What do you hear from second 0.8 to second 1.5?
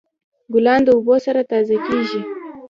د اوبو سره